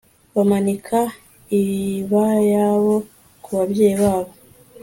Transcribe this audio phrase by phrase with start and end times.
[0.35, 0.99] bamanika
[1.61, 2.95] ibayabo
[3.43, 4.31] kubabyeyi babo